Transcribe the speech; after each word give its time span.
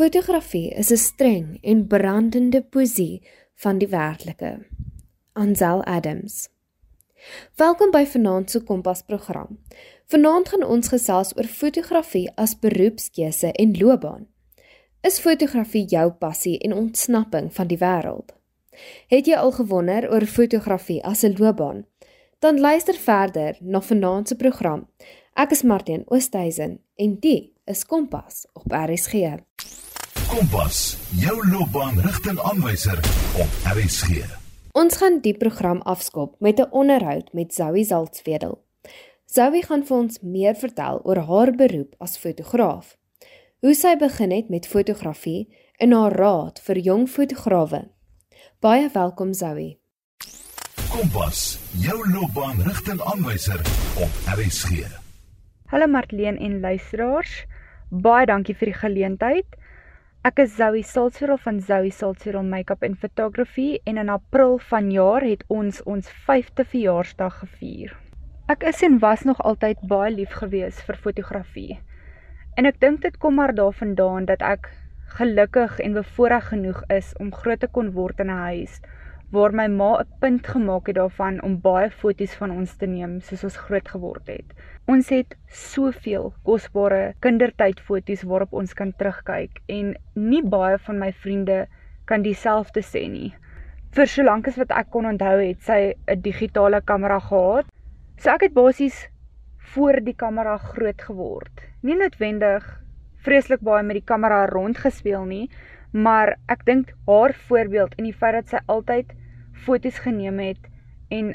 Fotografie 0.00 0.70
is 0.70 0.90
'n 0.90 0.96
streng 0.96 1.58
en 1.62 1.86
brandende 1.86 2.62
poesie 2.62 3.22
van 3.54 3.78
die 3.78 3.88
werklike. 3.88 4.66
Ansel 5.32 5.84
Adams. 5.84 6.48
Welkom 7.56 7.90
by 7.90 8.06
Vanaand 8.06 8.50
se 8.50 8.62
Kompas 8.62 9.02
program. 9.02 9.58
Vanaand 10.06 10.48
gaan 10.48 10.64
ons 10.64 10.88
gesels 10.88 11.36
oor 11.36 11.44
fotografie 11.44 12.32
as 12.34 12.58
beroepskeuse 12.58 13.52
en 13.52 13.78
loopbaan. 13.78 14.26
Is 15.00 15.20
fotografie 15.20 15.84
jou 15.84 16.12
passie 16.12 16.58
en 16.58 16.72
ontsnapping 16.72 17.54
van 17.54 17.66
die 17.66 17.78
wêreld? 17.78 18.32
Het 19.06 19.26
jy 19.26 19.34
al 19.34 19.52
gewonder 19.52 20.10
oor 20.12 20.26
fotografie 20.26 21.04
as 21.04 21.22
'n 21.22 21.34
loopbaan? 21.36 21.86
Dan 22.38 22.60
luister 22.60 22.94
verder 22.94 23.56
na 23.60 23.80
Vanaand 23.80 24.28
se 24.28 24.36
program. 24.36 24.88
Ek 25.34 25.50
is 25.50 25.62
Martin 25.62 26.02
Oosthuizen 26.06 26.80
en 26.94 27.16
die 27.20 27.52
is 27.64 27.86
Kompas 27.86 28.46
op 28.52 28.72
RSG. 28.72 29.36
Kompas, 30.30 30.94
jou 31.18 31.48
loopbaanrigtingaanwyser 31.50 32.98
op 33.42 33.54
RSG. 33.66 34.20
Ons 34.78 35.00
gaan 35.00 35.16
die 35.24 35.32
program 35.34 35.80
afskop 35.82 36.36
met 36.38 36.60
'n 36.60 36.70
onderhoud 36.70 37.32
met 37.32 37.54
Zoe 37.54 37.84
Zaltsvedel. 37.84 38.64
Zoe 39.24 39.62
gaan 39.62 39.82
vir 39.86 39.96
ons 39.96 40.20
meer 40.22 40.54
vertel 40.54 41.00
oor 41.02 41.16
haar 41.16 41.50
beroep 41.50 41.94
as 41.98 42.18
fotograaf. 42.18 42.96
Hoe 43.60 43.74
sy 43.74 43.96
begin 43.96 44.30
het 44.30 44.48
met 44.48 44.66
fotografie 44.66 45.56
en 45.76 45.92
haar 45.92 46.12
raad 46.12 46.60
vir 46.60 46.78
jong 46.78 47.08
fotograwe. 47.08 47.90
Baie 48.60 48.88
welkom 48.92 49.34
Zoe. 49.34 49.78
Kompas, 50.90 51.58
jou 51.72 52.10
loopbaanrigtingaanwyser 52.10 53.60
op 53.96 54.10
RSG. 54.38 54.70
Hallo 55.66 55.86
Martleen 55.86 56.38
en 56.38 56.60
luisteraars. 56.60 57.46
Baie 57.90 58.26
dankie 58.26 58.54
vir 58.54 58.66
die 58.66 58.78
geleentheid. 58.78 59.59
Ek 60.20 60.42
is 60.42 60.50
Zoe 60.52 60.82
Saltzfeld 60.84 61.40
van 61.40 61.62
Zoe 61.64 61.88
Saltzfeld 61.96 62.44
Makeup 62.44 62.82
and 62.84 62.98
Photography 63.00 63.78
en 63.88 63.96
in 63.96 64.10
April 64.12 64.58
vanjaar 64.58 65.24
het 65.24 65.44
ons 65.48 65.78
ons 65.88 66.10
5de 66.26 66.66
verjaarsdag 66.68 67.38
gevier. 67.38 67.94
Ek 68.52 68.66
is 68.68 68.82
en 68.84 68.98
was 69.00 69.24
nog 69.24 69.40
altyd 69.40 69.80
baie 69.88 70.10
lief 70.12 70.34
gewees 70.42 70.82
vir 70.84 71.00
fotografie. 71.06 71.78
En 72.60 72.68
ek 72.68 72.76
dink 72.84 73.00
dit 73.06 73.16
kom 73.16 73.40
maar 73.40 73.54
daarvandaan 73.56 74.28
dat 74.28 74.44
ek 74.44 74.68
gelukkig 75.16 75.80
en 75.80 75.96
bevoorreg 75.96 76.52
genoeg 76.52 76.84
is 76.92 77.14
om 77.16 77.32
groot 77.32 77.64
te 77.64 77.72
kon 77.78 77.88
word 77.96 78.20
in 78.20 78.28
'n 78.28 78.44
huis 78.44 78.76
waar 79.30 79.52
my 79.54 79.66
ma 79.68 79.90
'n 80.00 80.06
punt 80.20 80.46
gemaak 80.46 80.86
het 80.86 80.96
daarvan 80.96 81.42
om 81.42 81.60
baie 81.60 81.90
foto's 81.90 82.34
van 82.34 82.50
ons 82.50 82.76
te 82.76 82.86
neem 82.86 83.20
soos 83.20 83.44
ons 83.44 83.56
groot 83.56 83.88
geword 83.88 84.26
het. 84.26 84.54
Ons 84.86 85.08
het 85.08 85.36
soveel 85.46 86.32
kosbare 86.42 87.14
kindertydfoto's 87.20 88.22
waarop 88.22 88.52
ons 88.52 88.74
kan 88.74 88.92
terugkyk 88.92 89.60
en 89.68 89.94
nie 90.14 90.42
baie 90.42 90.78
van 90.78 90.98
my 90.98 91.12
vriende 91.12 91.66
kan 92.04 92.22
dieselfde 92.22 92.82
sê 92.82 93.08
nie. 93.08 93.34
Vir 93.92 94.06
solank 94.06 94.48
as 94.48 94.56
wat 94.56 94.70
ek 94.70 94.90
kon 94.90 95.06
onthou 95.06 95.38
het 95.38 95.62
sy 95.62 95.94
'n 96.08 96.20
digitale 96.22 96.80
kamera 96.80 97.18
gehad. 97.20 97.66
So 98.18 98.30
ek 98.30 98.42
het 98.42 98.54
basies 98.54 99.08
voor 99.58 100.00
die 100.00 100.14
kamera 100.14 100.56
groot 100.58 101.02
geword. 101.02 101.52
Nie 101.82 101.94
noodwendig 101.94 102.80
vreeslik 103.24 103.60
baie 103.60 103.82
met 103.82 103.94
die 103.94 104.06
kamera 104.06 104.46
rondgespeel 104.46 105.24
nie, 105.24 105.50
maar 105.92 106.36
ek 106.46 106.64
dink 106.64 106.92
haar 107.06 107.34
voorbeeld 107.34 107.94
en 107.98 108.04
die 108.04 108.14
feit 108.14 108.34
dat 108.34 108.48
sy 108.48 108.60
altyd 108.66 109.12
foto's 109.52 109.98
geneem 109.98 110.38
het 110.38 110.68
en 111.08 111.34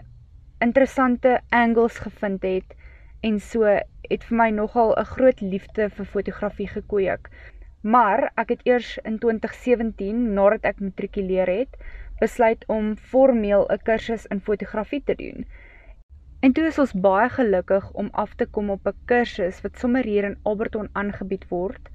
interessante 0.64 1.40
angles 1.50 2.00
gevind 2.00 2.44
het 2.44 2.76
en 3.22 3.40
so 3.40 3.64
het 4.10 4.24
vir 4.30 4.38
my 4.38 4.50
nogal 4.50 4.96
'n 4.96 5.12
groot 5.16 5.42
liefde 5.42 5.90
vir 5.90 6.06
fotografie 6.06 6.68
gekweek. 6.68 7.30
Maar 7.82 8.32
ek 8.36 8.50
het 8.50 8.62
eers 8.64 8.98
in 9.04 9.18
2017 9.20 10.34
nadat 10.34 10.64
ek 10.64 10.80
matrikuleer 10.80 11.48
het, 11.48 11.78
besluit 12.20 12.64
om 12.68 12.96
formeel 12.98 13.66
'n 13.70 13.84
kursus 13.84 14.26
in 14.26 14.42
fotografie 14.42 15.04
te 15.04 15.16
doen. 15.16 15.46
En 16.40 16.54
toe 16.54 16.66
is 16.66 16.80
ons 16.80 16.94
baie 16.94 17.30
gelukkig 17.30 17.92
om 17.92 18.10
af 18.12 18.36
te 18.36 18.46
kom 18.46 18.70
op 18.70 18.88
'n 18.88 18.98
kursus 19.06 19.62
wat 19.62 19.78
sommer 19.78 20.04
hier 20.04 20.24
in 20.24 20.38
Alberton 20.44 20.90
aangebied 20.92 21.48
word. 21.48 21.90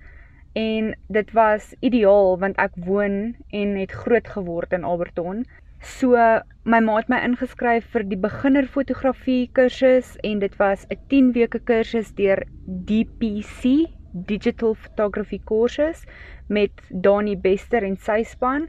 En 0.53 0.95
dit 1.09 1.33
was 1.33 1.75
ideaal 1.81 2.39
want 2.39 2.57
ek 2.59 2.75
woon 2.87 3.37
en 3.51 3.77
het 3.79 3.93
groot 3.93 4.29
geword 4.29 4.73
in 4.73 4.85
Alberton. 4.85 5.45
So 5.81 6.17
my 6.65 6.81
ma 6.85 6.97
het 6.99 7.09
my 7.09 7.21
ingeskryf 7.25 7.87
vir 7.95 8.05
die 8.09 8.19
beginner 8.21 8.67
fotografie 8.67 9.49
kursus 9.57 10.17
en 10.27 10.43
dit 10.43 10.57
was 10.57 10.87
'n 10.91 10.99
10 11.09 11.33
weke 11.33 11.61
kursus 11.61 12.13
deur 12.15 12.43
DPC, 12.67 13.87
Digital 14.13 14.75
Photography 14.75 15.41
Courses 15.45 16.05
met 16.49 16.71
Dani 16.91 17.37
Bester 17.37 17.83
en 17.83 17.97
sy 17.97 18.23
span 18.23 18.69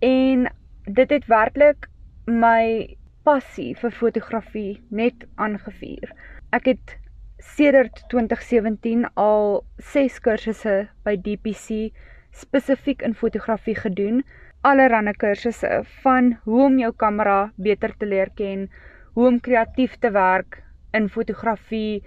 en 0.00 0.48
dit 0.84 1.10
het 1.10 1.26
werklik 1.26 1.88
my 2.26 2.96
passie 3.22 3.74
vir 3.78 3.90
fotografie 3.90 4.80
net 4.90 5.26
aangevuur. 5.36 6.10
Ek 6.52 6.66
het 6.66 6.98
sedert 7.42 8.04
2017 8.08 9.08
al 9.18 9.64
6 9.92 10.20
kursusse 10.22 10.76
by 11.04 11.16
DPC 11.16 11.90
spesifiek 12.30 13.02
in 13.02 13.14
fotografie 13.18 13.76
gedoen 13.76 14.22
allerhande 14.62 15.12
kursusse 15.18 15.82
van 16.02 16.36
hoe 16.44 16.64
om 16.64 16.78
jou 16.78 16.92
kamera 16.94 17.38
beter 17.58 17.94
te 17.98 18.06
leer 18.06 18.30
ken, 18.38 18.68
hoe 19.14 19.26
om 19.26 19.40
kreatief 19.42 19.96
te 19.98 20.10
werk 20.14 20.60
in 20.94 21.08
fotografie, 21.10 22.02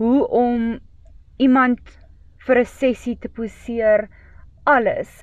hoe 0.00 0.24
om 0.28 0.78
iemand 1.36 1.80
vir 2.46 2.60
'n 2.60 2.70
sessie 2.80 3.16
te 3.20 3.28
poseer, 3.28 4.08
alles. 4.64 5.22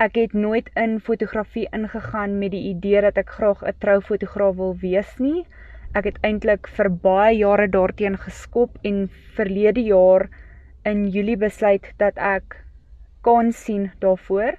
Ek 0.00 0.16
het 0.16 0.32
nooit 0.32 0.70
in 0.74 1.00
fotografie 1.00 1.68
ingegaan 1.72 2.38
met 2.38 2.50
die 2.50 2.64
idee 2.70 3.00
dat 3.00 3.16
ek 3.16 3.30
graag 3.30 3.62
'n 3.62 3.78
troufotograaf 3.78 4.56
wil 4.56 4.74
wees 4.80 5.18
nie. 5.18 5.44
Ek 5.92 6.06
het 6.08 6.18
eintlik 6.24 6.70
vir 6.72 6.88
baie 7.04 7.34
jare 7.36 7.66
daarteen 7.68 8.14
geskop 8.16 8.78
en 8.88 9.10
verlede 9.36 9.82
jaar 9.84 10.30
in 10.88 11.02
Julie 11.12 11.36
besluit 11.36 11.90
dat 12.00 12.16
ek 12.16 12.56
kan 13.26 13.52
sien 13.52 13.90
daarvoor. 14.00 14.56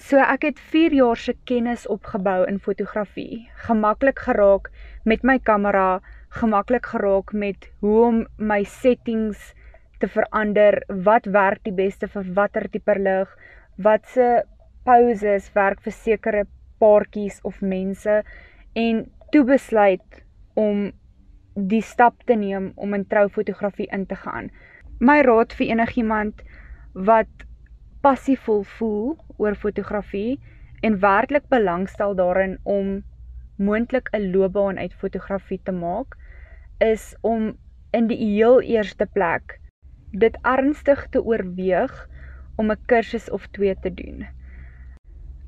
So 0.00 0.16
ek 0.16 0.48
het 0.48 0.64
4 0.72 0.96
jaar 0.96 1.20
se 1.20 1.36
kennis 1.44 1.84
opgebou 1.92 2.46
in 2.48 2.56
fotografie. 2.58 3.44
Gemaklik 3.68 4.24
geraak 4.24 4.72
met 5.04 5.28
my 5.28 5.36
kamera, 5.38 6.00
gemaklik 6.40 6.88
geraak 6.88 7.36
met 7.36 7.68
hoe 7.84 8.00
om 8.08 8.24
my 8.38 8.62
settings 8.64 9.52
te 10.00 10.08
verander, 10.08 10.80
wat 10.88 11.28
werk 11.36 11.64
die 11.68 11.76
beste 11.84 12.08
vir 12.08 12.32
watter 12.32 12.68
tipe 12.72 12.96
lig, 12.96 13.28
wat 13.76 14.08
se 14.08 14.42
poses 14.88 15.52
werk 15.52 15.84
vir 15.84 15.92
sekere 15.92 16.46
paartjies 16.80 17.42
of 17.44 17.60
mense 17.60 18.22
en 18.72 19.10
toe 19.32 19.44
besluit 19.44 20.24
om 20.56 20.90
die 21.56 21.82
stap 21.82 22.22
te 22.28 22.36
neem 22.36 22.72
om 22.74 22.94
in 22.96 23.06
troufotografie 23.08 23.88
in 23.92 24.06
te 24.06 24.16
gaan. 24.16 24.50
My 25.00 25.20
raad 25.24 25.52
vir 25.56 25.72
enigiemand 25.72 26.42
wat 26.92 27.44
passievol 28.04 28.64
voel 28.76 29.16
oor 29.36 29.56
fotografie 29.56 30.38
en 30.86 31.00
werklik 31.00 31.48
belangstel 31.52 32.16
daarin 32.16 32.58
om 32.64 33.02
moontlik 33.56 34.08
'n 34.12 34.30
loopbaan 34.32 34.78
uit 34.78 34.94
fotografie 34.94 35.60
te 35.64 35.72
maak, 35.72 36.16
is 36.78 37.16
om 37.20 37.56
in 37.92 38.06
die 38.06 38.18
heel 38.18 38.60
eerste 38.60 39.06
plek 39.06 39.58
dit 40.12 40.36
ernstig 40.42 41.06
te 41.10 41.22
oorweeg 41.24 42.08
om 42.56 42.70
'n 42.70 42.84
kursus 42.86 43.30
of 43.30 43.46
2 43.46 43.76
te 43.80 43.94
doen. 43.94 44.26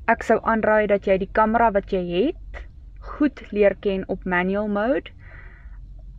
Ek 0.05 0.23
sou 0.23 0.39
aanraai 0.41 0.87
dat 0.87 1.05
jy 1.05 1.17
die 1.17 1.31
kamera 1.31 1.71
wat 1.71 1.91
jy 1.91 2.03
het 2.25 2.68
goed 2.99 3.41
leer 3.51 3.75
ken 3.79 4.03
op 4.07 4.25
manual 4.25 4.67
mode. 4.67 5.11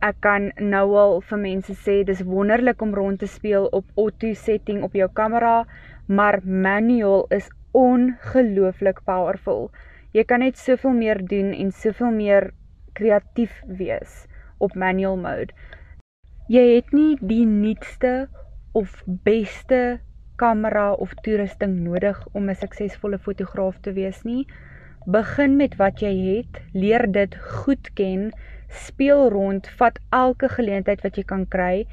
Ek 0.01 0.17
kan 0.25 0.49
nou 0.57 0.85
al 0.97 1.19
vir 1.21 1.37
mense 1.37 1.73
sê 1.85 2.01
dis 2.03 2.23
wonderlik 2.25 2.81
om 2.81 2.93
rond 2.97 3.19
te 3.21 3.29
speel 3.29 3.67
op 3.71 3.85
auto 3.95 4.33
setting 4.33 4.81
op 4.83 4.93
jou 4.97 5.09
kamera, 5.13 5.65
maar 6.07 6.39
manual 6.43 7.27
is 7.29 7.49
ongelooflik 7.77 9.03
powerful. 9.05 9.69
Jy 10.11 10.25
kan 10.27 10.41
net 10.43 10.57
soveel 10.57 10.97
meer 10.97 11.21
doen 11.23 11.53
en 11.53 11.71
soveel 11.71 12.11
meer 12.11 12.49
kreatief 12.97 13.61
wees 13.67 14.25
op 14.59 14.75
manual 14.75 15.17
mode. 15.21 15.53
Jy 16.51 16.63
het 16.75 16.91
nie 16.91 17.15
die 17.21 17.45
nuutste 17.45 18.27
of 18.73 19.03
beste 19.05 20.01
kamera 20.41 20.91
of 20.93 21.13
toerusting 21.23 21.77
nodig 21.85 22.17
om 22.33 22.49
'n 22.49 22.55
suksesvolle 22.55 23.19
fotograaf 23.19 23.77
te 23.85 23.93
wees 23.93 24.23
nie. 24.23 24.47
Begin 25.05 25.57
met 25.57 25.75
wat 25.75 26.01
jy 26.01 26.13
het, 26.13 26.61
leer 26.73 27.07
dit 27.11 27.35
goed 27.63 27.93
ken, 27.93 28.31
speel 28.67 29.29
rond, 29.29 29.67
vat 29.79 29.99
elke 30.09 30.49
geleentheid 30.49 31.01
wat 31.01 31.17
jy 31.17 31.23
kan 31.23 31.47
kry 31.49 31.85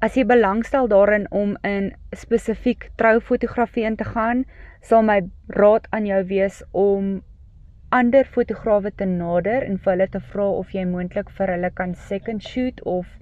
As 0.00 0.14
jy 0.16 0.22
belangstel 0.24 0.86
daarin 0.88 1.26
om 1.36 1.50
in 1.68 1.90
spesifiek 2.16 2.86
troufotografie 2.96 3.82
in 3.84 3.98
te 4.00 4.06
gaan, 4.08 4.46
sal 4.80 5.02
my 5.04 5.16
raad 5.58 5.88
aan 5.96 6.06
jou 6.08 6.20
wees 6.30 6.62
om 6.82 7.10
ander 7.98 8.24
fotograwe 8.36 8.94
te 8.96 9.04
nader 9.10 9.66
en 9.66 9.76
vir 9.76 9.92
hulle 9.92 10.06
te 10.14 10.22
vra 10.30 10.46
of 10.62 10.72
jy 10.72 10.86
moontlik 10.88 11.28
vir 11.36 11.52
hulle 11.52 11.70
kan 11.82 11.92
second 12.08 12.48
shoot 12.48 12.80
of 12.94 13.12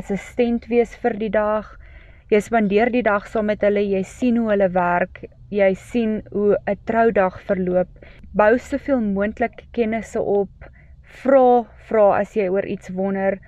assistent 0.00 0.70
wees 0.72 0.96
vir 1.02 1.18
die 1.20 1.30
dag. 1.36 1.68
Jy 2.28 2.42
spandeer 2.44 2.90
die 2.92 3.00
dag 3.00 3.24
saam 3.32 3.46
met 3.48 3.62
hulle, 3.64 3.80
jy 3.80 4.02
sien 4.04 4.36
hoe 4.36 4.50
hulle 4.50 4.66
werk, 4.74 5.22
jy 5.48 5.68
sien 5.80 6.18
hoe 6.34 6.58
'n 6.68 6.76
troudag 6.90 7.38
verloop. 7.48 7.88
Bou 8.36 8.58
soveel 8.58 9.00
moontlik 9.00 9.62
kennisse 9.72 10.20
op. 10.20 10.68
Vra, 11.22 11.64
vra 11.88 12.04
as 12.18 12.36
jy 12.36 12.50
oor 12.52 12.68
iets 12.68 12.92
wonder. 12.98 13.38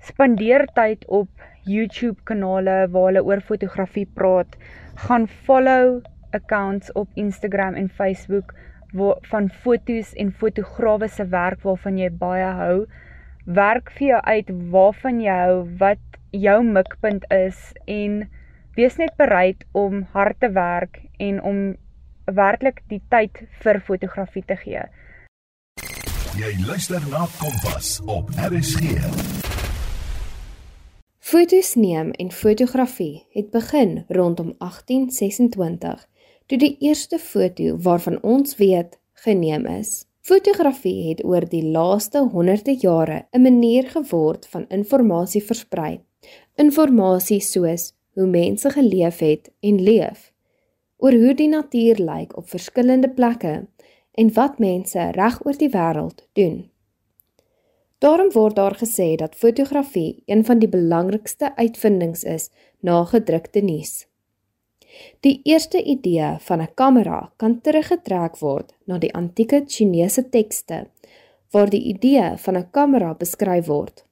Spandeer 0.00 0.64
tyd 0.74 1.04
op 1.08 1.28
YouTube 1.66 2.24
kanale 2.24 2.88
waar 2.88 3.10
hulle 3.10 3.24
oor 3.24 3.40
fotografie 3.40 4.06
praat. 4.14 4.56
Gaan 5.04 5.28
follow 5.28 6.00
accounts 6.32 6.92
op 6.92 7.08
Instagram 7.14 7.74
en 7.74 7.88
Facebook 7.88 8.54
waar 8.94 9.20
van 9.28 9.50
fotos 9.50 10.14
en 10.14 10.32
fotograwe 10.32 11.08
se 11.08 11.28
werk 11.28 11.60
waarvan 11.68 11.98
jy 11.98 12.10
baie 12.10 12.50
hou. 12.64 12.86
Werk 13.44 13.90
vir 13.90 14.08
jou 14.08 14.20
uit 14.22 14.50
waarvan 14.72 15.20
jy 15.20 15.38
hou, 15.44 15.68
wat 15.78 16.00
jou 16.34 16.62
mikpunt 16.66 17.24
is 17.30 17.58
en 17.86 18.24
wees 18.74 18.96
net 18.98 19.14
bereid 19.16 19.64
om 19.72 20.02
hard 20.12 20.40
te 20.40 20.50
werk 20.50 21.00
en 21.22 21.42
om 21.42 21.58
werklik 22.24 22.82
die 22.90 23.02
tyd 23.12 23.44
vir 23.62 23.80
fotografie 23.86 24.42
te 24.46 24.56
gee. 24.58 24.82
Jy 26.34 26.50
luister 26.66 27.02
na 27.12 27.28
Kompas 27.38 28.00
op 28.10 28.32
RSG. 28.34 28.96
Fotos 31.24 31.74
neem 31.78 32.10
en 32.20 32.32
fotografie 32.34 33.26
het 33.36 33.52
begin 33.54 34.02
rondom 34.08 34.54
1826 34.58 36.02
toe 36.46 36.58
die 36.58 36.76
eerste 36.84 37.18
foto 37.18 37.76
waarvan 37.86 38.18
ons 38.22 38.58
weet 38.58 38.98
geneem 39.24 39.66
is. 39.66 40.04
Fotografie 40.24 41.08
het 41.08 41.22
oor 41.24 41.46
die 41.48 41.62
laaste 41.62 42.24
honderde 42.32 42.74
jare 42.80 43.26
'n 43.32 43.42
manier 43.42 43.88
geword 43.90 44.46
van 44.46 44.66
inligting 44.68 45.42
versprei. 45.42 46.00
Inligting 46.56 47.42
soos 47.42 47.92
hoe 48.14 48.26
mense 48.26 48.70
geleef 48.70 49.18
het 49.18 49.50
en 49.60 49.82
leef, 49.82 50.32
oor 50.96 51.12
hoe 51.12 51.34
die 51.34 51.48
natuur 51.48 51.98
lyk 51.98 52.36
op 52.36 52.48
verskillende 52.48 53.10
plekke 53.10 53.66
en 54.14 54.30
wat 54.32 54.58
mense 54.58 55.10
reg 55.16 55.40
oor 55.46 55.58
die 55.58 55.70
wêreld 55.72 56.22
doen. 56.38 56.70
Daarom 57.98 58.30
word 58.32 58.56
daar 58.56 58.76
gesê 58.78 59.16
dat 59.16 59.34
fotografie 59.34 60.22
een 60.26 60.44
van 60.44 60.58
die 60.58 60.68
belangrikste 60.68 61.56
uitvindings 61.56 62.22
is 62.22 62.50
na 62.80 63.04
gedrukte 63.04 63.60
nuus. 63.60 64.06
Die 65.20 65.40
eerste 65.42 65.82
idee 65.82 66.36
van 66.38 66.60
'n 66.60 66.74
kamera 66.74 67.32
kan 67.36 67.60
teruggetrek 67.60 68.38
word 68.38 68.74
na 68.86 68.98
die 68.98 69.14
antieke 69.14 69.64
Chinese 69.66 70.28
tekste 70.28 70.86
waar 71.50 71.70
die 71.70 71.82
idee 71.82 72.36
van 72.36 72.56
'n 72.56 72.70
kamera 72.70 73.14
beskryf 73.14 73.66
word. 73.66 74.03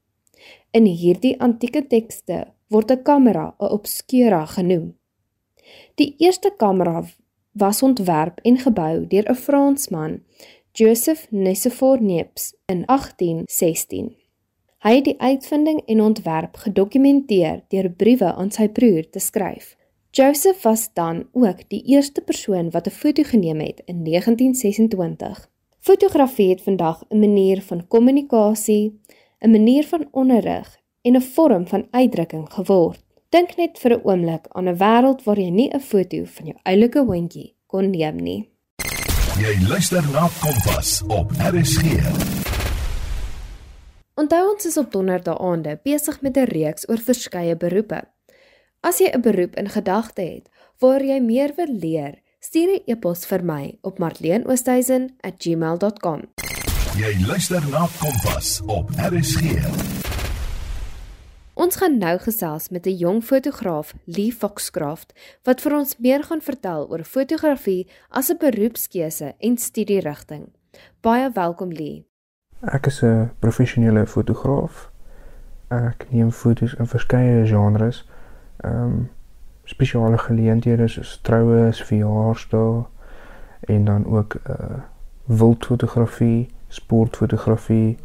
In 0.73 0.87
hierdie 0.89 1.35
antieke 1.37 1.83
tekste 1.85 2.37
word 2.73 2.91
'n 2.93 3.03
kamera 3.09 3.47
'n 3.61 3.73
obscura 3.77 4.45
genoem. 4.47 4.87
Die 6.01 6.15
eerste 6.19 6.51
kamera 6.57 7.05
was 7.53 7.83
ontwerp 7.83 8.41
en 8.43 8.57
gebou 8.59 9.07
deur 9.07 9.27
'n 9.29 9.35
Fransman, 9.35 10.23
Joseph 10.73 11.27
Nicephore 11.31 12.01
Niepce 12.01 12.57
in 12.67 12.85
1816. 12.87 14.17
Hy 14.79 14.95
het 14.95 15.05
die 15.05 15.21
uitvinding 15.21 15.83
en 15.87 16.01
ontwerp 16.01 16.57
gedokumenteer 16.57 17.65
deur 17.69 17.91
briewe 17.91 18.33
aan 18.35 18.51
sy 18.51 18.69
broer 18.69 19.11
te 19.11 19.19
skryf. 19.19 19.77
Joseph 20.11 20.63
was 20.63 20.89
dan 20.95 21.29
ook 21.33 21.69
die 21.69 21.83
eerste 21.85 22.21
persoon 22.21 22.71
wat 22.71 22.87
'n 22.87 22.99
foto 23.01 23.23
geneem 23.23 23.61
het 23.61 23.83
in 23.85 24.03
1926. 24.03 25.51
Fotografie 25.79 26.49
het 26.49 26.63
vandag 26.63 27.05
'n 27.09 27.19
manier 27.19 27.63
van 27.63 27.87
kommunikasie, 27.89 29.01
'n 29.43 29.51
manier 29.51 29.85
van 29.85 30.09
onderrig 30.11 30.79
en 31.03 31.17
'n 31.17 31.21
vorm 31.21 31.67
van 31.67 31.87
uitdrukking 31.91 32.53
geword. 32.53 33.05
Dink 33.29 33.57
net 33.57 33.79
vir 33.79 33.97
'n 33.97 34.01
oomblik 34.05 34.47
aan 34.49 34.69
'n 34.69 34.77
wêreld 34.77 35.25
waar 35.25 35.39
jy 35.39 35.51
nie 35.51 35.71
'n 35.71 35.81
foto 35.81 36.25
van 36.25 36.47
jou 36.47 36.59
oulike 36.63 37.05
hondjie 37.05 37.57
kon 37.67 37.91
neem 37.91 38.17
nie. 38.17 38.51
Jy 39.39 39.67
luister 39.69 40.03
na 40.13 40.29
Kompas 40.41 41.03
op 41.09 41.31
RSG. 41.31 41.83
Onthou 44.15 44.53
ons 44.53 44.67
is 44.67 44.77
op 44.77 44.93
donderdae 44.93 45.39
aande 45.39 45.81
besig 45.83 46.21
met 46.21 46.37
'n 46.37 46.45
reeks 46.45 46.89
oor 46.89 46.99
verskeie 46.99 47.57
beroepe. 47.57 48.03
As 48.81 48.99
jy 48.99 49.11
'n 49.11 49.21
beroep 49.21 49.57
in 49.57 49.69
gedagte 49.69 50.23
het 50.23 50.49
waar 50.79 51.05
jy 51.05 51.21
meer 51.21 51.53
wil 51.57 51.77
leer, 51.79 52.15
stuur 52.41 52.75
'n 52.75 52.83
e-pos 52.87 53.27
vir 53.27 53.45
my 53.45 53.79
op 53.81 53.99
marleenoosthuizen@gmail.com. 53.99 56.23
Jy 56.93 57.25
luister 57.25 57.63
na 57.71 57.87
Kompas 57.97 58.61
op 58.69 58.91
RSG. 59.01 59.55
Ons 61.57 61.79
gaan 61.81 61.95
nou 61.99 62.19
gesels 62.21 62.69
met 62.69 62.87
'n 62.87 62.97
jong 62.97 63.25
fotograaf, 63.25 63.95
Lee 64.05 64.33
Foxcraft, 64.33 65.13
wat 65.43 65.61
vir 65.61 65.77
ons 65.77 65.97
meer 65.99 66.23
gaan 66.23 66.41
vertel 66.41 66.91
oor 66.91 67.05
fotografie 67.05 67.89
as 68.09 68.29
'n 68.29 68.37
beroepskeuse 68.37 69.35
en 69.39 69.57
studierigting. 69.57 70.49
Baie 71.01 71.31
welkom 71.33 71.73
Lee. 71.73 72.05
Ek 72.61 72.87
is 72.87 73.03
'n 73.03 73.31
professionele 73.39 74.07
fotograaf. 74.07 74.91
Ek 75.69 76.07
neem 76.11 76.31
foto's 76.31 76.75
in 76.75 76.87
verskeie 76.87 77.47
genres 77.47 78.05
ehm 78.57 78.85
um, 78.85 79.11
spesiale 79.65 80.19
geleenthede 80.19 80.89
soos 80.89 81.21
troues, 81.23 81.83
verjaarsdae 81.83 82.85
en 83.61 83.85
dan 83.85 84.07
ook 84.07 84.35
uh 84.35 84.83
wildfotografie, 85.27 86.49
sportfotografie, 86.73 87.97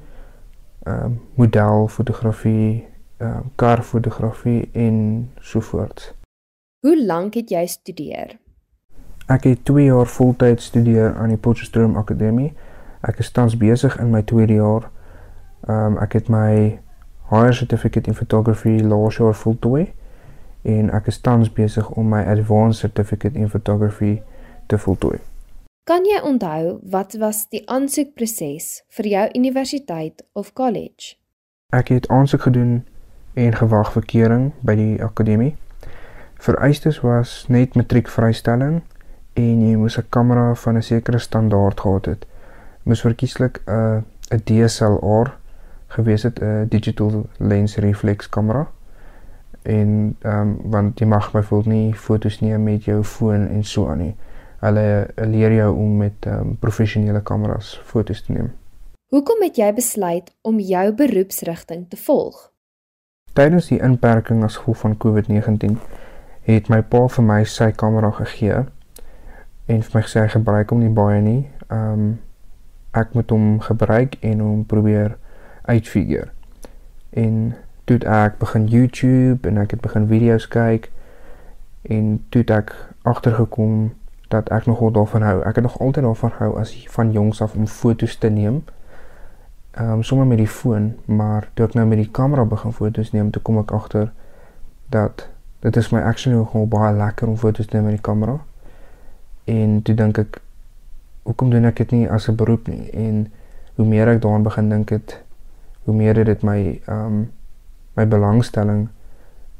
ehm 0.83 1.03
um, 1.03 1.19
modelfotografie, 1.35 2.87
ehm 3.17 3.37
um, 3.37 3.51
karfotografie 3.55 4.69
en 4.73 5.29
so 5.39 5.59
voort. 5.59 6.15
Hoe 6.79 7.05
lank 7.05 7.33
het 7.33 7.49
jy 7.49 7.65
studeer? 7.65 8.37
Ek 9.27 9.43
het 9.43 9.65
2 9.65 9.85
jaar 9.85 10.07
voltyds 10.07 10.65
studeer 10.65 11.15
aan 11.15 11.33
die 11.33 11.37
Potchefstroom 11.37 11.95
Akademie. 11.95 12.53
Ek 13.01 13.19
is 13.19 13.31
tans 13.31 13.57
besig 13.57 13.97
in 13.99 14.11
my 14.11 14.21
tweede 14.21 14.53
jaar. 14.53 14.91
Ehm 15.67 15.95
um, 15.95 15.97
ek 16.03 16.13
het 16.13 16.29
my 16.29 16.79
higher 17.29 17.53
certificate 17.53 18.07
in 18.07 18.15
photography 18.15 18.79
laas 18.79 19.17
jaar 19.17 19.35
voltooi 19.35 19.93
en 20.61 20.91
ek 20.91 21.07
is 21.07 21.19
tans 21.23 21.49
besig 21.53 21.89
om 21.89 22.07
my 22.11 22.23
advanced 22.23 22.79
certificate 22.79 23.39
in 23.39 23.49
photography 23.49 24.21
te 24.67 24.77
voltooi. 24.77 25.19
Kan 25.87 26.03
jy 26.03 26.17
onthou 26.19 26.79
wat 26.91 27.13
was 27.15 27.45
die 27.47 27.61
aansoekproses 27.71 28.65
vir 28.97 29.07
jou 29.07 29.21
universiteit 29.39 30.25
of 30.35 30.49
college? 30.53 31.15
Ek 31.71 31.87
het 31.93 32.09
aansoek 32.11 32.43
gedoen 32.43 32.73
en 33.39 33.55
gewag 33.55 33.93
vir 33.93 34.07
keuring 34.11 34.43
by 34.67 34.75
die 34.75 34.97
akademie. 35.03 35.53
Vereistes 36.43 36.99
was 37.05 37.37
net 37.47 37.79
matriekvrystelling 37.79 38.81
en 39.39 39.63
jy 39.63 39.79
moes 39.79 39.95
'n 39.97 40.09
kamera 40.09 40.53
van 40.65 40.75
'n 40.75 40.83
sekere 40.83 41.23
standaard 41.23 41.79
gehad 41.79 42.05
het. 42.05 42.27
Moes 42.83 43.01
verkieslik 43.07 43.63
'n 43.65 44.03
'n 44.31 44.43
DSLR 44.43 45.37
gewees 45.87 46.23
het, 46.23 46.41
'n 46.41 46.67
digital 46.69 47.29
lens 47.37 47.75
reflex 47.75 48.29
kamera 48.29 48.67
en 49.63 50.17
ehm 50.21 50.41
um, 50.41 50.57
want 50.63 50.99
jy 50.99 51.07
mag 51.07 51.31
byvoorbeeld 51.31 51.73
nie 51.73 51.93
fotos 51.93 52.39
neem 52.39 52.63
met 52.63 52.83
jou 52.83 53.03
foon 53.03 53.47
en 53.47 53.63
so 53.63 53.87
aan 53.87 53.97
nie. 53.97 54.15
Hulle 54.59 55.07
leer 55.15 55.53
jou 55.53 55.71
om 55.77 55.97
met 55.97 56.25
um, 56.25 56.55
professionele 56.59 57.21
kameras 57.21 57.75
fotos 57.85 58.23
te 58.25 58.33
neem. 58.33 58.51
Hoekom 59.13 59.41
het 59.45 59.57
jy 59.57 59.69
besluit 59.73 60.31
om 60.41 60.59
jou 60.59 60.85
beroepsrigting 60.93 61.85
te 61.89 61.97
volg? 62.07 62.39
Tydens 63.37 63.69
die 63.69 63.79
inperking 63.79 64.43
as 64.43 64.57
gevolg 64.57 64.81
van 64.81 64.97
COVID-19 64.97 65.77
het 66.47 66.69
my 66.73 66.81
pa 66.81 67.03
vir 67.11 67.25
my 67.27 67.43
sy 67.45 67.69
kamera 67.71 68.09
gegee 68.17 68.63
en 69.67 69.83
vir 69.83 69.93
my 69.93 70.01
gesê 70.07 70.25
gebruik 70.31 70.71
hom 70.71 70.81
nie 70.83 70.93
baie 70.93 71.21
nie. 71.21 71.43
Ehm 71.67 71.93
um, 71.93 72.07
ek 72.97 73.13
moet 73.13 73.29
hom 73.29 73.59
gebruik 73.61 74.15
en 74.25 74.39
hom 74.41 74.65
probeer 74.65 75.17
uitfigure. 75.69 76.31
En 77.13 77.53
toe 77.85 77.99
ek 78.03 78.39
begin 78.39 78.65
YouTube 78.67 79.47
en 79.47 79.59
ek 79.61 79.75
het 79.75 79.81
begin 79.81 80.07
video's 80.09 80.47
kyk 80.49 80.89
en 81.87 82.17
toe 82.33 82.43
ek 82.51 82.73
agtergekom 83.07 83.91
dat 84.27 84.49
ek 84.49 84.65
nogal 84.65 84.91
daarvan 84.91 85.21
hou. 85.21 85.41
Ek 85.41 85.55
het 85.55 85.63
nog 85.63 85.79
altyd 85.79 86.03
daarvan 86.03 86.31
hou 86.37 86.59
as 86.59 86.73
van 86.89 87.11
jongs 87.11 87.41
af 87.41 87.55
om 87.55 87.67
foto's 87.67 88.15
te 88.17 88.29
neem. 88.29 88.63
Ehm 89.71 89.91
um, 89.91 90.03
sommer 90.03 90.27
met 90.27 90.37
die 90.37 90.47
foon, 90.47 90.95
maar 91.05 91.49
toe 91.53 91.65
ek 91.65 91.73
nou 91.73 91.85
met 91.87 91.97
die 91.97 92.11
kamera 92.11 92.45
begin 92.45 92.73
foto's 92.73 93.11
neem, 93.11 93.29
toe 93.31 93.41
kom 93.41 93.57
ek 93.57 93.71
agter 93.71 94.11
dat 94.89 95.29
dit 95.59 95.75
is 95.75 95.89
my 95.91 96.01
actually 96.01 96.37
nogal 96.37 96.67
baie 96.67 96.93
lekker 96.95 97.27
om 97.27 97.37
foto's 97.37 97.65
te 97.65 97.75
neem 97.75 97.85
met 97.85 97.97
die 97.99 98.01
kamera. 98.01 98.39
En 99.45 99.81
toe 99.81 99.95
dink 99.95 100.17
ek 100.17 100.41
hoekom 101.23 101.49
doen 101.51 101.65
ek 101.65 101.77
dit 101.83 101.91
nie 101.91 102.09
as 102.09 102.27
'n 102.27 102.35
beroep 102.35 102.67
nie? 102.67 102.89
En 102.91 103.31
hoe 103.75 103.85
meer 103.85 104.07
ek 104.07 104.21
daaraan 104.21 104.43
begin 104.43 104.69
dink 104.69 104.89
het, 104.89 105.23
hoe 105.83 105.95
meer 105.95 106.23
dit 106.23 106.43
my 106.43 106.81
ehm 106.85 107.05
um, 107.05 107.31
my 107.95 108.07
belangstelling 108.07 108.87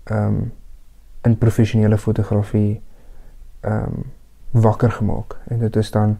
ehm 0.04 0.28
um, 0.28 0.52
in 1.24 1.38
professionele 1.38 1.98
fotografie 1.98 2.82
ehm 3.62 3.84
um, 3.84 4.04
wakker 4.62 4.92
gemaak 4.92 5.38
en 5.48 5.60
dit 5.60 5.76
is 5.76 5.92
dan 5.92 6.18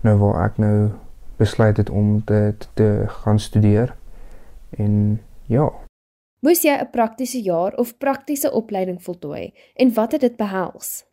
nou 0.00 0.16
waar 0.18 0.44
ek 0.44 0.58
nou 0.58 0.90
besluit 1.36 1.76
het 1.76 1.90
om 1.90 2.22
dit 2.24 2.68
te 2.74 3.04
gaan 3.06 3.38
studeer 3.38 3.94
en 4.70 5.20
ja 5.46 5.70
Moes 6.40 6.62
jy 6.62 6.76
'n 6.78 6.90
praktiese 6.90 7.42
jaar 7.42 7.74
of 7.74 7.98
praktiese 7.98 8.52
opleiding 8.52 9.02
voltooi 9.02 9.54
en 9.74 9.94
wat 9.94 10.12
het 10.12 10.20
dit 10.20 10.36
behels? 10.36 11.04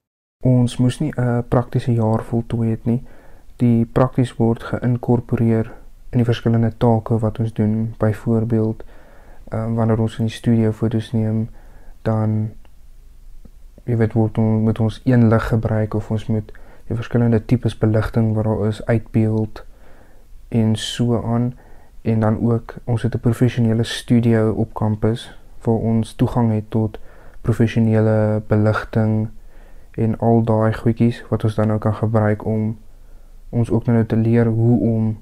Ons 0.44 0.77
moes 0.77 1.00
nie 1.00 1.13
'n 1.18 1.44
praktiese 1.48 1.94
jaar 1.94 2.24
voltooi 2.24 2.70
het 2.70 2.86
nie. 2.86 3.03
Die 3.56 3.86
prakties 3.86 4.36
word 4.36 4.63
geïnkorporeer 4.63 5.72
in 6.10 6.18
die 6.18 6.25
verskillende 6.25 6.77
take 6.77 7.18
wat 7.18 7.39
ons 7.39 7.53
doen. 7.53 7.96
Byvoorbeeld, 7.98 8.84
um, 9.50 9.75
wanneer 9.75 10.00
ons 10.00 10.20
in 10.20 10.25
die 10.25 10.34
studio 10.34 10.72
foto's 10.72 11.12
neem, 11.12 11.50
dan 12.01 12.51
jy 13.84 13.98
weet 13.98 14.13
word 14.13 14.38
ons 14.38 14.63
met 14.63 14.80
ons 14.80 15.01
een 15.03 15.27
lig 15.30 15.48
gebruik 15.48 15.94
of 15.94 16.12
ons 16.12 16.25
moet 16.25 16.51
die 16.87 16.95
verskillende 16.95 17.45
tipes 17.45 17.77
beligting 17.77 18.33
wat 18.35 18.43
daar 18.43 18.67
is 18.67 18.85
uitbeeld 18.85 19.63
en 20.49 20.75
so 20.75 21.21
aan 21.23 21.53
en 22.01 22.19
dan 22.19 22.51
ook 22.51 22.75
ons 22.83 23.01
het 23.01 23.15
'n 23.15 23.19
professionele 23.19 23.83
studio 23.83 24.51
op 24.51 24.73
kampus 24.73 25.37
waar 25.61 25.75
ons 25.75 26.13
toegang 26.13 26.51
het 26.51 26.69
tot 26.69 26.99
professionele 27.41 28.41
beligting 28.47 29.29
en 29.91 30.19
al 30.19 30.43
daai 30.43 30.73
goedjies 30.73 31.23
wat 31.29 31.43
ons 31.43 31.55
dan 31.55 31.67
nou 31.67 31.79
kan 31.79 31.95
gebruik 31.95 32.45
om 32.45 32.77
ons 33.49 33.69
ook 33.69 33.85
nou 33.85 34.05
te 34.05 34.15
leer 34.15 34.45
hoe 34.45 34.79
om 34.79 35.21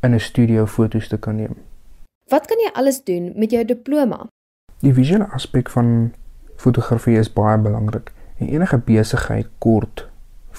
in 0.00 0.14
'n 0.14 0.20
studio 0.20 0.66
foto's 0.66 1.08
te 1.08 1.18
kan 1.18 1.36
neem. 1.36 1.54
Wat 2.28 2.46
kan 2.46 2.58
jy 2.58 2.70
alles 2.72 3.04
doen 3.04 3.32
met 3.36 3.50
jou 3.50 3.64
diploma? 3.64 4.26
Die 4.78 4.94
visuele 4.94 5.26
aspek 5.26 5.70
van 5.70 6.12
fotografie 6.56 7.18
is 7.18 7.32
baie 7.32 7.58
belangrik. 7.58 8.12
En 8.36 8.48
enige 8.48 8.78
besigheid 8.78 9.48
kort 9.58 10.09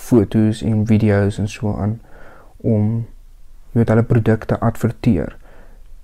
foto's 0.01 0.61
en 0.65 0.85
video's 0.87 1.37
en 1.39 1.49
so 1.49 1.73
aan 1.77 1.99
om 2.57 2.93
jy 3.71 3.81
weet 3.81 3.91
hulle 3.93 4.07
produkte 4.07 4.57
adverteer 4.59 5.35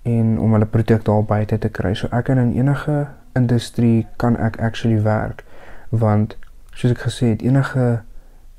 en 0.07 0.37
om 0.39 0.53
hulle 0.55 0.69
produkte 0.71 1.11
daar 1.11 1.25
buite 1.27 1.57
te 1.59 1.69
kry. 1.69 1.93
So 1.93 2.07
ek 2.15 2.29
kan 2.29 2.39
in 2.39 2.53
enige 2.55 3.07
industrie 3.35 4.07
kan 4.21 4.37
ek 4.37 4.59
actually 4.63 5.01
werk 5.03 5.43
want 5.89 6.37
soos 6.73 6.93
ek 6.93 7.05
gesê 7.07 7.33
het 7.35 7.45
enige 7.45 7.87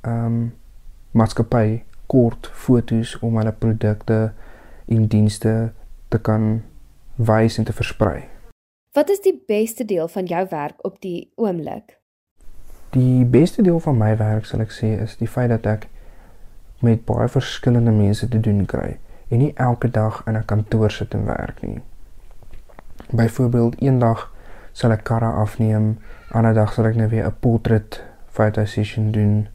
ehm 0.02 0.24
um, 0.26 0.40
maatskappy 1.16 1.82
kort 2.06 2.50
foto's 2.52 3.14
om 3.24 3.36
hulle 3.40 3.52
produkte 3.52 4.18
en 4.88 5.06
dienste 5.08 5.54
te 6.08 6.18
kan 6.18 6.62
wys 7.16 7.58
en 7.58 7.64
te 7.64 7.72
versprei. 7.72 8.28
Wat 8.92 9.10
is 9.10 9.20
die 9.20 9.34
beste 9.46 9.84
deel 9.84 10.08
van 10.08 10.24
jou 10.24 10.46
werk 10.50 10.84
op 10.84 11.00
die 11.00 11.30
oomblik? 11.36 11.97
Die 12.98 13.24
beste 13.24 13.62
deel 13.62 13.80
van 13.80 13.96
my 13.96 14.16
werk 14.16 14.46
sal 14.48 14.62
ek 14.64 14.72
sê 14.74 14.88
is 15.02 15.12
die 15.20 15.28
feit 15.30 15.52
dat 15.52 15.66
ek 15.70 15.84
met 16.82 17.04
baie 17.06 17.28
verskillende 17.30 17.92
mense 17.94 18.26
te 18.32 18.40
doen 18.42 18.64
kry 18.72 18.96
en 19.28 19.42
nie 19.42 19.52
elke 19.66 19.90
dag 19.98 20.22
in 20.26 20.38
'n 20.38 20.48
kantoor 20.52 20.90
sit 20.90 21.14
en 21.14 21.26
werk 21.26 21.60
nie. 21.62 21.80
Byvoorbeeld 23.10 23.78
eendag 23.82 24.24
sal 24.72 24.90
ek 24.96 25.04
karre 25.04 25.30
afneem, 25.44 25.98
ander 26.30 26.54
dag 26.54 26.72
sal 26.72 26.90
ek 26.90 26.96
net 26.96 27.10
weer 27.10 27.26
'n 27.26 27.38
portret 27.40 28.02
photo 28.26 28.64
session 28.64 29.12
doen 29.12 29.48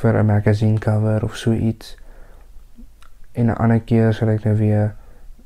vir 0.00 0.14
'n 0.22 0.26
magazine 0.26 0.78
cover 0.78 1.24
of 1.24 1.36
so 1.36 1.52
iets. 1.52 1.96
En 3.32 3.46
'n 3.46 3.58
ander 3.58 3.80
keer 3.80 4.12
sal 4.12 4.28
ek 4.28 4.44
net 4.44 4.58
weer 4.58 4.94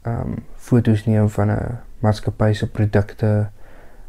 ehm 0.02 0.20
um, 0.20 0.44
foto's 0.56 1.06
neem 1.06 1.28
van 1.28 1.50
'n 1.50 1.78
maatskappy 2.00 2.52
se 2.52 2.70
produkte 2.70 3.48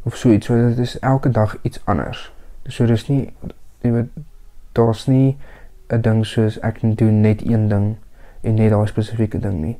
of 0.02 0.16
so 0.16 0.30
iets. 0.30 0.46
So 0.46 0.68
dit 0.68 0.78
is 0.78 0.98
elke 0.98 1.30
dag 1.30 1.56
iets 1.62 1.80
anders. 1.84 2.33
So 2.68 2.86
dis 2.86 3.08
nie 3.08 3.32
jy 3.82 3.92
weet 3.92 4.10
daar's 4.72 5.06
nie 5.06 5.36
'n 5.90 6.00
ding 6.00 6.24
soos 6.26 6.58
ek 6.60 6.80
doen 6.80 7.20
net 7.20 7.44
een 7.46 7.68
ding 7.68 7.96
en 8.42 8.54
net 8.54 8.70
daai 8.70 8.86
spesifieke 8.86 9.38
ding 9.38 9.60
nie. 9.60 9.76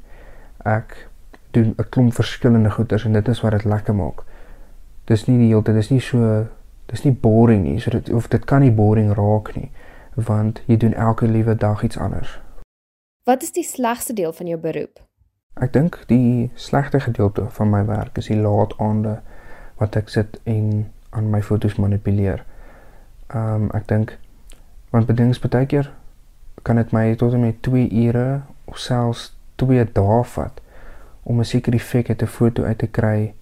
Ek 0.65 1.09
doen 1.51 1.75
'n 1.79 1.89
klomp 1.91 2.15
verskillende 2.15 2.71
goeders 2.71 3.05
en 3.05 3.13
dit 3.13 3.29
is 3.29 3.41
wat 3.41 3.53
dit 3.53 3.65
lekker 3.65 3.95
maak. 3.95 4.25
Dis 5.05 5.27
nie 5.27 5.39
die 5.39 5.49
hele 5.49 5.63
tyd, 5.63 5.75
dis 5.75 5.91
nie 5.91 6.01
so 6.01 6.47
dis 6.87 7.05
nie 7.05 7.13
boring 7.13 7.63
nie. 7.65 7.81
So 7.81 7.91
dit 7.91 8.11
of 8.11 8.29
dit 8.29 8.45
kan 8.45 8.61
nie 8.61 8.73
boring 8.73 9.13
raak 9.13 9.57
nie 9.57 9.71
want 10.15 10.63
jy 10.67 10.77
doen 10.77 10.95
elke 10.95 11.27
liewe 11.27 11.57
dag 11.57 11.83
iets 11.83 11.99
anders. 11.99 12.41
Wat 13.25 13.43
is 13.43 13.53
die 13.53 13.65
slegste 13.65 14.13
deel 14.13 14.33
van 14.33 14.47
jou 14.47 14.59
beroep? 14.61 15.01
Ek 15.55 15.73
dink 15.73 15.99
die 16.07 16.51
slegste 16.55 17.01
gedeelte 17.01 17.47
van 17.51 17.71
my 17.71 17.85
werk 17.87 18.19
is 18.19 18.27
die 18.27 18.37
laat 18.37 18.75
aande 18.79 19.21
wat 19.79 19.97
ek 19.97 20.09
sit 20.09 20.41
en 20.45 20.93
aan 21.11 21.31
my 21.31 21.43
fotos 21.43 21.77
manipuleer. 21.77 22.45
Ehm 23.27 23.55
um, 23.55 23.71
ek 23.71 23.89
dink 23.89 24.19
want 24.91 25.07
bedings 25.07 25.41
baie 25.41 25.67
keer 25.67 25.93
kan 26.63 26.77
dit 26.77 26.93
my 26.93 27.15
tot 27.15 27.33
en 27.33 27.41
met 27.41 27.63
2 27.63 27.89
ure 28.07 28.43
of 28.65 28.79
selfs 28.79 29.37
2 29.57 29.85
dae 29.93 30.23
vat 30.25 30.61
om 31.23 31.41
'n 31.41 31.45
sekere 31.45 31.77
effek 31.77 32.09
uit 32.09 32.23
'n 32.23 32.27
foto 32.27 32.65
uit 32.65 32.79
te 32.79 32.87
kry 32.87 33.35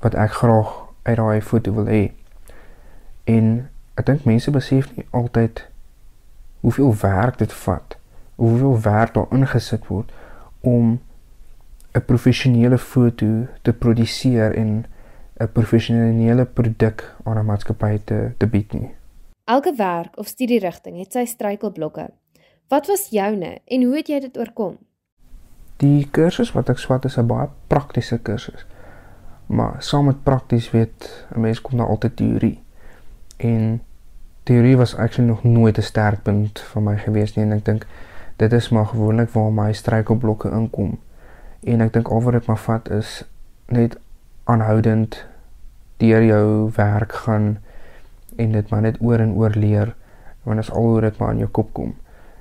wat 0.00 0.14
ek 0.14 0.30
graag 0.30 0.70
uit 1.02 1.16
daai 1.16 1.40
foto 1.40 1.72
wil 1.72 1.86
hê. 1.86 2.12
En 3.24 3.68
ek 3.94 4.06
dink 4.06 4.24
mense 4.24 4.50
besef 4.50 4.96
nie 4.96 5.06
altyd 5.10 5.66
hoeveel 6.60 6.94
werk 7.00 7.38
dit 7.38 7.52
vat, 7.52 7.96
hoeveel 8.34 8.80
werk 8.80 9.14
daar 9.14 9.26
ingesit 9.30 9.86
word 9.86 10.12
om 10.60 11.00
'n 11.94 12.04
professionele 12.04 12.78
foto 12.78 13.46
te 13.62 13.72
produseer 13.72 14.54
en 14.54 14.86
'n 15.40 15.52
professionele 15.52 16.44
produk 16.44 17.14
aan 17.24 17.38
'n 17.38 17.46
maatskappy 17.46 18.00
te 18.04 18.30
te 18.36 18.46
bied 18.46 18.72
nie. 18.72 18.99
Elke 19.50 19.74
werk 19.74 20.18
of 20.18 20.26
studierigting 20.26 20.98
het 21.00 21.16
sy 21.16 21.24
struikelblokke. 21.26 22.04
Wat 22.70 22.86
was 22.86 23.08
joune 23.10 23.56
en 23.66 23.82
hoe 23.82 23.96
het 23.96 24.06
jy 24.06 24.20
dit 24.22 24.36
oorkom? 24.38 24.76
Die 25.82 26.04
kursus 26.14 26.52
wat 26.54 26.68
ek 26.70 26.78
swat 26.78 27.08
is 27.08 27.16
'n 27.18 27.26
baie 27.26 27.48
praktiese 27.66 28.18
kursus. 28.18 28.62
Maar 29.46 29.82
saam 29.82 30.04
met 30.06 30.22
prakties 30.22 30.70
weet 30.70 31.26
'n 31.34 31.40
mens 31.40 31.60
kom 31.60 31.78
daar 31.78 31.88
altyd 31.88 32.16
teorie. 32.16 32.62
En 33.36 33.82
teorie 34.42 34.76
was 34.76 34.94
actually 34.94 35.28
nog 35.30 35.42
nooit 35.42 35.78
'n 35.78 35.82
sterkpunt 35.82 36.60
van 36.60 36.82
my 36.82 36.96
gewees 36.96 37.34
nie 37.34 37.44
en 37.44 37.52
ek 37.52 37.64
dink 37.64 37.86
dit 38.36 38.52
is 38.52 38.68
maar 38.68 38.86
gewoonlik 38.86 39.30
waar 39.30 39.52
my 39.52 39.72
struikelblokke 39.72 40.50
inkom. 40.50 40.98
En 41.62 41.80
ek 41.80 41.92
dink 41.92 42.08
al 42.08 42.22
wat 42.22 42.32
dit 42.32 42.46
maar 42.46 42.58
vat 42.58 42.90
is 42.90 43.24
net 43.66 43.98
aanhoudend 44.44 45.26
deur 45.96 46.24
jou 46.24 46.70
werk 46.74 47.12
gaan 47.12 47.58
en 48.40 48.56
dit 48.56 48.70
maar 48.72 48.86
net 48.86 49.00
oor 49.04 49.20
en 49.22 49.36
oor 49.36 49.56
leer 49.56 49.94
want 50.48 50.62
as 50.62 50.70
al 50.72 50.88
hoe 50.88 51.00
dit 51.04 51.18
maar 51.20 51.34
in 51.36 51.42
jou 51.44 51.50
kop 51.58 51.72
kom. 51.76 51.94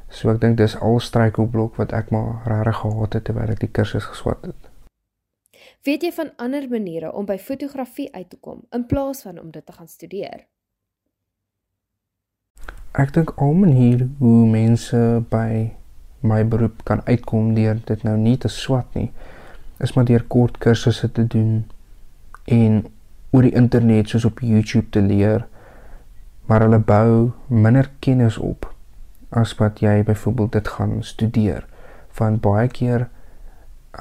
So 0.10 0.32
ek 0.32 0.40
dink 0.42 0.58
dis 0.58 0.78
al 0.80 1.02
struikelblok 1.04 1.76
wat 1.78 1.94
ek 1.94 2.14
maar 2.16 2.46
regtig 2.48 2.82
gehad 2.82 3.18
het 3.18 3.26
terwyl 3.28 3.52
ek 3.54 3.64
die 3.64 3.74
kursus 3.80 4.08
geswat 4.10 4.48
het. 4.48 4.70
Weet 5.86 6.04
jy 6.04 6.12
van 6.16 6.32
ander 6.38 6.66
maniere 6.70 7.12
om 7.16 7.28
by 7.28 7.38
fotografie 7.38 8.08
uit 8.16 8.30
te 8.30 8.40
kom 8.40 8.64
in 8.76 8.86
plaas 8.88 9.22
van 9.28 9.40
om 9.40 9.52
dit 9.52 9.66
te 9.66 9.76
gaan 9.76 9.88
studeer? 9.88 10.48
Ek 13.00 13.14
dink 13.14 13.36
al 13.38 13.54
maniere 13.54 14.10
hoe 14.20 14.48
mense 14.50 14.98
by 15.30 15.70
my 16.26 16.42
beroep 16.44 16.84
kan 16.84 17.04
uitkom 17.08 17.54
deur 17.56 17.78
dit 17.86 18.04
nou 18.04 18.18
nie 18.20 18.36
te 18.38 18.50
swat 18.52 18.96
nie, 18.98 19.12
is 19.80 19.94
maar 19.96 20.08
deur 20.10 20.26
kort 20.28 20.58
kursusse 20.60 21.12
te 21.16 21.24
doen 21.24 21.64
en 22.50 22.82
oor 23.32 23.46
die 23.46 23.56
internet 23.56 24.10
soos 24.10 24.26
op 24.28 24.42
YouTube 24.44 24.90
te 24.92 25.04
leer, 25.06 25.46
maar 26.50 26.66
hulle 26.66 26.80
bou 26.82 27.32
minder 27.48 27.92
kennis 28.02 28.38
op 28.42 28.66
as 29.30 29.54
wat 29.60 29.80
jy 29.86 30.02
byvoorbeeld 30.04 30.52
dit 30.52 30.68
gaan 30.68 31.04
studeer. 31.04 31.68
Van 32.18 32.40
baie 32.42 32.68
keer 32.68 33.10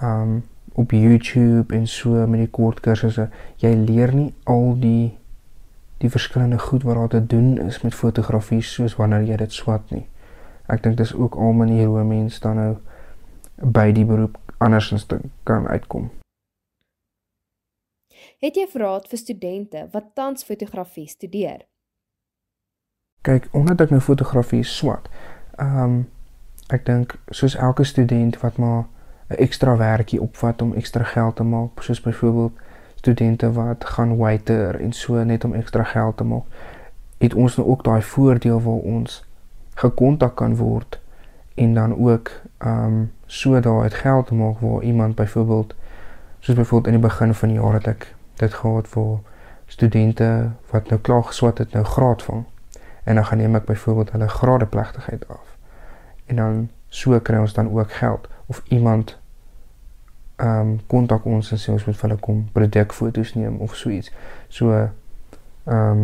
um 0.02 0.43
op 0.73 0.90
YouTube 0.90 1.75
en 1.75 1.87
so 1.87 2.26
met 2.26 2.40
die 2.40 2.50
kort 2.55 2.81
kursusse 2.81 3.28
jy 3.61 3.73
leer 3.76 4.14
nie 4.14 4.31
al 4.45 4.76
die 4.81 5.19
die 5.99 6.11
verskillende 6.11 6.59
goed 6.59 6.87
wat 6.87 6.95
daar 6.95 7.09
te 7.09 7.26
doen 7.26 7.59
is 7.67 7.81
met 7.83 7.95
fotografie 7.95 8.62
soos 8.62 8.97
wanneer 8.97 9.26
jy 9.26 9.37
dit 9.37 9.52
swat 9.52 9.90
nie. 9.90 10.07
Ek 10.69 10.83
dink 10.83 10.97
dis 10.97 11.14
ook 11.14 11.35
al 11.35 11.52
maniere 11.52 11.90
hoe 11.90 12.05
mense 12.05 12.40
dan 12.40 12.57
nou 12.57 12.75
by 13.59 13.90
die 13.93 14.05
beroep 14.07 14.38
andersins 14.59 15.07
kan 15.43 15.67
uitkom. 15.67 16.11
Het 18.38 18.57
jy 18.57 18.69
raad 18.78 19.09
vir 19.11 19.19
studente 19.19 19.88
wat 19.93 20.14
tans 20.14 20.47
fotografie 20.47 21.09
studeer? 21.11 21.67
Kyk, 23.22 23.48
omdat 23.50 23.80
ek 23.80 23.90
nou 23.90 24.00
fotografie 24.00 24.62
swat, 24.64 25.08
ehm 25.56 25.82
um, 25.82 25.98
ek 26.68 26.84
dink 26.84 27.14
soos 27.32 27.54
elke 27.56 27.84
student 27.84 28.37
wat 28.40 28.56
maar 28.56 28.84
'n 29.28 29.40
ekstra 29.44 29.76
werkie 29.76 30.20
opvat 30.20 30.62
om 30.62 30.75
ekstra 30.75 31.04
geld 31.04 31.37
te 31.37 31.42
maak, 31.42 31.82
soos 31.82 32.00
byvoorbeeld 32.00 32.52
studente 32.94 33.52
wat 33.52 33.84
gaan 33.84 34.16
waiter 34.16 34.80
en 34.80 34.92
so 34.92 35.25
net 35.25 35.44
om 35.44 35.54
ekstra 35.54 35.84
geld 35.84 36.16
te 36.16 36.25
maak, 36.25 36.44
het 37.18 37.34
ons 37.34 37.56
nou 37.56 37.68
ook 37.68 37.84
daai 37.84 38.02
voordeel 38.02 38.62
waar 38.62 38.82
ons 38.94 39.25
gekontak 39.75 40.34
kan 40.37 40.56
word 40.56 41.00
en 41.54 41.75
dan 41.75 41.96
ook 41.96 42.30
ehm 42.58 42.84
um, 42.84 43.12
so 43.26 43.60
daai 43.60 43.90
geld 43.90 44.26
te 44.26 44.34
maak 44.34 44.60
waar 44.60 44.82
iemand 44.82 45.14
byvoorbeeld 45.14 45.75
soos 46.40 46.56
byvoorbeeld 46.56 46.94
in 46.94 47.00
die 47.00 47.08
begin 47.08 47.34
van 47.34 47.48
die 47.48 47.58
jaar 47.58 47.72
het 47.72 47.87
ek 47.87 48.14
dit 48.37 48.54
gehad 48.54 48.88
vir 48.88 49.18
studente 49.66 50.50
wat 50.70 50.88
nou 50.88 51.00
klaar 51.00 51.25
geswat 51.25 51.58
het 51.58 51.72
nou 51.72 51.84
graad 51.84 52.22
vang 52.22 52.44
en 53.09 53.15
dan 53.15 53.25
gaan 53.25 53.38
neem 53.38 53.55
ek 53.55 53.65
byvoorbeeld 53.65 54.11
hulle 54.11 54.29
gradeplegtigheid 54.29 55.29
af. 55.29 55.57
En 56.27 56.37
dan 56.37 56.71
so 56.88 57.21
kry 57.21 57.38
ons 57.41 57.53
dan 57.53 57.71
ook 57.73 57.93
geld 57.93 58.29
of 58.47 58.62
iemand 58.69 59.19
ehm 60.37 60.61
um, 60.61 60.81
kontak 60.87 61.25
ons 61.25 61.50
en 61.50 61.59
sê 61.59 61.71
ons 61.73 61.85
moet 61.85 61.97
vir 61.97 62.09
hulle 62.09 62.21
kom 62.21 62.43
produkfoto's 62.53 63.33
neem 63.35 63.57
of 63.65 63.77
so 63.77 63.88
iets. 63.91 64.12
So 64.49 64.73
ehm 64.73 64.91
um, 65.75 66.03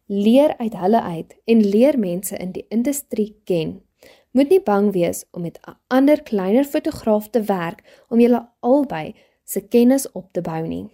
Leer 0.06 0.54
uit 0.58 0.74
hulle 0.74 1.00
uit 1.02 1.34
en 1.44 1.64
leer 1.72 1.98
mense 1.98 2.36
in 2.36 2.52
die 2.52 2.64
industrie 2.70 3.34
ken. 3.44 3.82
Moet 4.30 4.48
nie 4.48 4.60
bang 4.60 4.92
wees 4.92 5.24
om 5.32 5.42
met 5.42 5.58
'n 5.66 5.74
ander 5.88 6.22
kleiner 6.22 6.64
fotograaf 6.64 7.28
te 7.30 7.42
werk 7.42 7.82
om 8.08 8.20
julle 8.20 8.48
albei 8.60 9.14
se 9.48 9.62
kennis 9.64 10.04
op 10.12 10.28
te 10.36 10.42
bou 10.44 10.60
nie. 10.68 10.86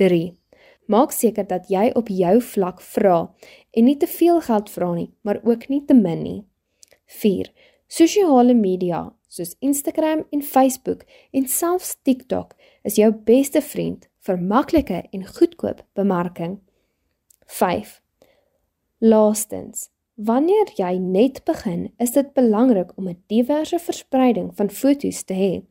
3. 0.00 0.32
Maak 0.88 1.12
seker 1.12 1.44
dat 1.46 1.68
jy 1.70 1.90
op 1.98 2.08
jou 2.08 2.38
vlak 2.42 2.80
vra 2.80 3.18
en 3.70 3.84
nie 3.86 3.98
te 4.00 4.08
veel 4.08 4.40
geld 4.40 4.72
vra 4.72 4.88
nie, 4.96 5.10
maar 5.22 5.42
ook 5.44 5.68
nie 5.68 5.82
te 5.86 5.94
min 5.94 6.24
nie. 6.24 6.40
4. 7.20 7.52
Sosiale 7.92 8.56
media 8.56 9.04
soos 9.28 9.54
Instagram 9.60 10.24
en 10.32 10.42
Facebook 10.42 11.04
en 11.32 11.48
selfs 11.48 11.94
TikTok 12.02 12.56
is 12.88 12.96
jou 12.96 13.12
beste 13.28 13.60
vriend 13.60 14.08
vir 14.26 14.40
maklike 14.40 15.02
en 15.12 15.26
goedkoop 15.28 15.84
bemarking. 15.98 16.58
5. 17.46 17.98
Laastens, 19.04 19.90
wanneer 20.14 20.72
jy 20.76 20.98
net 20.98 21.44
begin, 21.44 21.92
is 21.98 22.12
dit 22.12 22.32
belangrik 22.32 22.92
om 22.96 23.08
'n 23.08 23.22
diverse 23.26 23.78
verspreiding 23.78 24.50
van 24.56 24.70
foto's 24.70 25.22
te 25.22 25.34
hê, 25.34 25.62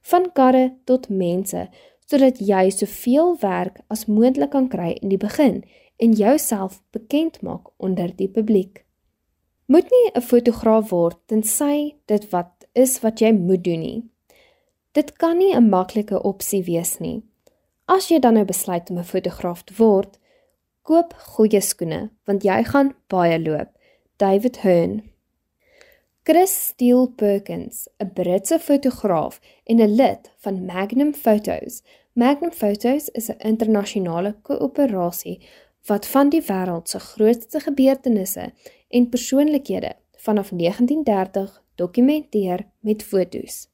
van 0.00 0.32
karre 0.32 0.76
tot 0.84 1.08
mense, 1.08 1.68
sodat 2.06 2.38
jy 2.38 2.70
soveel 2.70 3.36
werk 3.40 3.80
as 3.88 4.06
moontlik 4.06 4.50
kan 4.50 4.68
kry 4.68 4.96
in 5.00 5.08
die 5.08 5.20
begin 5.20 5.62
en 5.96 6.12
jouself 6.12 6.82
bekend 6.90 7.42
maak 7.42 7.70
onder 7.76 8.16
die 8.16 8.28
publiek. 8.28 8.84
Moet 9.66 9.90
nie 9.90 10.10
'n 10.14 10.20
fotograaf 10.20 10.90
word 10.90 11.16
tensy 11.26 11.94
dit 12.06 12.30
wat 12.30 12.66
is 12.74 13.00
wat 13.00 13.20
jy 13.20 13.32
moet 13.32 13.64
doen 13.64 13.80
nie. 13.80 14.02
Dit 14.92 15.16
kan 15.16 15.38
nie 15.38 15.54
'n 15.54 15.68
maklike 15.68 16.22
opsie 16.22 16.64
wees 16.64 16.98
nie. 16.98 17.22
As 17.86 18.08
jy 18.08 18.18
dan 18.18 18.34
nou 18.34 18.44
besluit 18.44 18.90
om 18.90 18.98
'n 18.98 19.04
fotograaf 19.04 19.62
te 19.64 19.74
word, 19.76 20.18
koop 20.82 21.14
goeie 21.14 21.60
skoene 21.60 22.10
want 22.24 22.42
jy 22.42 22.64
gaan 22.64 22.94
baie 23.08 23.38
loop. 23.38 23.68
David 24.20 24.60
Hearn. 24.60 25.02
Chris 26.22 26.66
Steele 26.66 27.08
Perkins, 27.08 27.88
'n 27.98 28.12
Britse 28.12 28.58
fotograaf 28.58 29.40
en 29.64 29.76
'n 29.80 29.94
lid 29.94 30.30
van 30.38 30.64
Magnum 30.64 31.14
Photos. 31.14 31.82
Magnum 32.12 32.52
Photos 32.52 33.08
is 33.08 33.30
'n 33.30 33.38
internasionale 33.38 34.36
koöperasie 34.42 35.40
wat 35.86 36.06
van 36.06 36.28
die 36.28 36.42
wêreld 36.42 36.88
se 36.88 36.98
grootste 36.98 37.60
gebeurtenisse 37.60 38.52
en 38.88 39.08
persoonlikhede 39.08 39.92
vanaf 40.16 40.50
1930 40.50 41.62
dokumenteer 41.74 42.66
met 42.80 43.02
fotos 43.02 43.68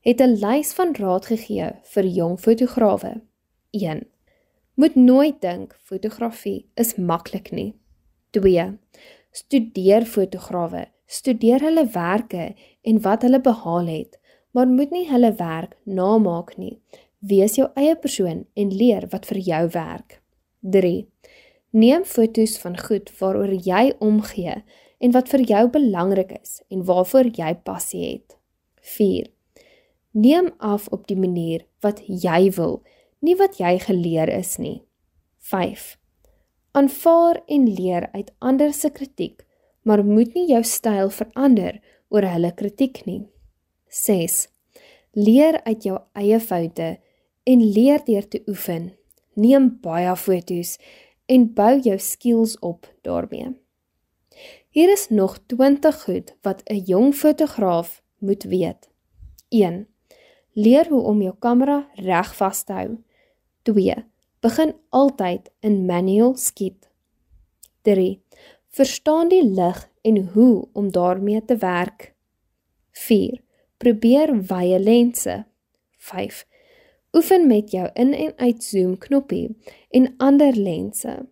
het 0.00 0.20
'n 0.20 0.38
lys 0.46 0.72
van 0.72 0.94
raad 0.94 1.26
gegee 1.26 1.70
vir 1.82 2.06
jong 2.06 2.40
fotograwe. 2.40 3.22
1. 3.70 4.06
Moet 4.74 4.94
nooit 4.94 5.40
dink 5.40 5.78
fotografie 5.82 6.70
is 6.74 6.94
maklik 6.94 7.50
nie. 7.50 7.74
2. 8.30 8.78
Studeer 9.30 10.06
fotograwe, 10.06 10.88
studeer 11.06 11.62
hulle 11.62 11.84
werke 11.94 12.54
en 12.82 13.00
wat 13.04 13.22
hulle 13.22 13.40
behaal 13.40 13.86
het, 13.86 14.16
maar 14.50 14.66
moet 14.66 14.90
nie 14.90 15.06
hulle 15.06 15.30
werk 15.38 15.76
namaak 15.84 16.56
nie. 16.58 16.80
Wees 17.20 17.54
jou 17.60 17.68
eie 17.78 17.94
persoon 17.94 18.46
en 18.58 18.72
leer 18.74 19.06
wat 19.12 19.28
vir 19.30 19.38
jou 19.46 19.60
werk. 19.76 20.18
3. 20.60 21.06
Neem 21.70 22.04
foto's 22.04 22.56
van 22.58 22.74
goed 22.78 23.12
waaroor 23.20 23.52
jy 23.54 23.92
omgee 24.02 24.56
en 24.98 25.14
wat 25.14 25.30
vir 25.30 25.46
jou 25.46 25.62
belangrik 25.78 26.34
is 26.40 26.58
en 26.68 26.82
waarvoor 26.88 27.30
jy 27.36 27.54
passie 27.64 28.02
het. 28.08 28.36
4. 28.96 29.30
Neem 30.10 30.50
af 30.58 30.88
op 30.90 31.06
die 31.06 31.16
manier 31.18 31.62
wat 31.86 32.02
jy 32.06 32.50
wil, 32.58 32.80
nie 33.22 33.36
wat 33.38 33.62
jy 33.62 33.76
geleer 33.78 34.32
is 34.34 34.56
nie. 34.58 34.80
5. 35.38 35.99
Aanvaar 36.72 37.42
en 37.46 37.66
leer 37.74 38.08
uit 38.12 38.32
ander 38.38 38.72
se 38.72 38.90
kritiek, 38.90 39.42
maar 39.82 40.04
moet 40.04 40.34
nie 40.34 40.46
jou 40.52 40.62
styl 40.62 41.08
verander 41.10 41.80
oor 42.14 42.26
hulle 42.30 42.52
kritiek 42.54 43.00
nie. 43.06 43.24
6. 43.88 44.44
Leer 45.18 45.58
uit 45.66 45.82
jou 45.88 45.96
eie 46.14 46.38
foute 46.40 46.90
en 47.42 47.64
leer 47.74 48.04
deur 48.06 48.28
te 48.28 48.42
oefen. 48.46 48.92
Neem 49.34 49.66
baie 49.82 50.14
foto's 50.14 50.76
en 51.26 51.48
bou 51.54 51.72
jou 51.82 51.98
skills 51.98 52.54
op 52.62 52.86
daarmee. 53.02 53.50
Hier 54.70 54.92
is 54.92 55.08
nog 55.10 55.38
20 55.50 56.02
goed 56.04 56.34
wat 56.46 56.62
'n 56.70 56.84
jong 56.86 57.14
fotograaf 57.14 58.02
moet 58.18 58.42
weet. 58.42 58.88
1. 59.48 59.88
Leer 60.52 60.86
hoe 60.88 61.02
om 61.02 61.22
jou 61.22 61.34
kamera 61.38 61.88
reg 61.94 62.36
vas 62.36 62.62
te 62.64 62.72
hou. 62.72 62.98
2. 63.62 63.94
Begin 64.40 64.74
altyd 64.88 65.50
in 65.60 65.84
manual 65.84 66.36
skiet. 66.36 66.88
3. 67.82 68.20
Verstaan 68.68 69.28
die 69.28 69.44
lig 69.44 69.90
en 70.02 70.16
hoe 70.32 70.68
om 70.72 70.92
daarmee 70.92 71.44
te 71.44 71.56
werk. 71.56 72.14
4. 72.90 73.40
Probeer 73.76 74.32
wye 74.46 74.78
lense. 74.78 75.44
5. 75.98 76.46
Oefen 77.12 77.46
met 77.46 77.70
jou 77.70 77.90
in 77.92 78.12
en 78.12 78.32
uit 78.36 78.64
zoom 78.64 78.98
knoppie 78.98 79.56
en 79.90 80.14
ander 80.16 80.56
lense. 80.56 81.26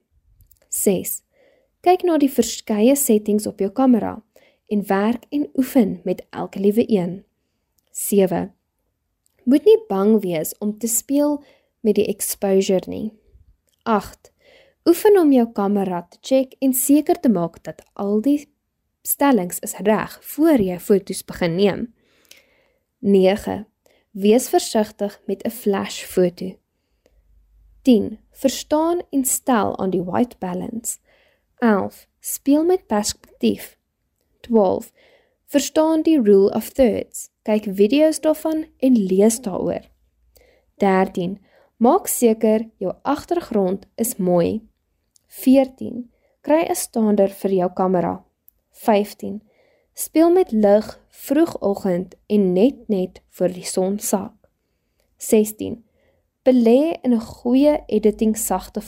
6. 0.69 1.23
Kyk 1.81 2.03
na 2.05 2.19
die 2.21 2.33
verskeie 2.33 2.97
settings 2.97 3.47
op 3.47 3.63
jou 3.63 3.71
kamera 3.73 4.19
en 4.69 4.85
werk 4.87 5.25
en 5.33 5.49
oefen 5.57 6.01
met 6.05 6.27
elke 6.31 6.61
liewe 6.61 6.85
een. 6.93 7.23
7. 7.91 8.53
Moet 9.45 9.65
nie 9.65 9.79
bang 9.89 10.21
wees 10.21 10.53
om 10.59 10.79
te 10.79 10.87
speel 10.87 11.39
met 11.81 11.95
die 11.95 12.07
exposure 12.07 12.85
nie. 12.87 13.13
8. 13.83 14.33
Oefen 14.89 15.19
om 15.21 15.33
jou 15.33 15.47
kamera 15.53 16.03
te 16.11 16.19
check 16.21 16.55
en 16.65 16.73
seker 16.73 17.21
te 17.21 17.29
maak 17.29 17.63
dat 17.65 17.83
al 17.93 18.21
die 18.21 18.49
stellings 19.03 19.59
is 19.65 19.77
reg 19.87 20.19
voor 20.35 20.61
jy 20.61 20.79
foto's 20.81 21.25
begin 21.25 21.57
neem. 21.57 21.83
9. 22.99 23.67
Wees 24.11 24.49
versigtig 24.49 25.21
met 25.27 25.45
'n 25.45 25.51
flash 25.51 26.05
foto. 26.05 26.57
10. 27.83 28.19
Verstaan 28.31 29.03
en 29.11 29.25
stel 29.25 29.79
aan 29.79 29.91
die 29.91 30.03
white 30.03 30.37
balance. 30.39 30.99
11. 31.59 32.09
Speel 32.21 32.65
met 32.65 32.87
perspektief. 32.87 33.79
12. 34.41 34.93
Verstaan 35.47 36.03
die 36.03 36.23
rule 36.23 36.55
of 36.55 36.71
thirds. 36.71 37.31
Kyk 37.43 37.65
video's 37.71 38.21
daarvan 38.21 38.67
en 38.79 38.97
lees 38.97 39.41
daaroor. 39.41 39.81
13. 40.77 41.39
Maak 41.79 42.09
seker 42.11 42.65
jou 42.83 42.93
agtergrond 43.07 43.85
is 43.95 44.17
mooi. 44.17 44.65
14. 45.27 46.11
Kry 46.43 46.67
'n 46.67 46.75
stander 46.75 47.31
vir 47.31 47.51
jou 47.51 47.69
kamera. 47.73 48.25
15. 48.71 49.43
Speel 49.95 50.31
met 50.31 50.51
lig 50.51 51.01
vroegoggend 51.09 52.15
en 52.27 52.53
net 52.53 52.89
net 52.89 53.23
voor 53.29 53.49
die 53.49 53.65
son 53.65 53.99
sak. 53.99 54.35
16. 55.17 55.85
Belê 56.43 56.99
in 57.03 57.13
'n 57.13 57.21
goeie 57.21 57.83
editing 57.87 58.37
sagte 58.37 58.81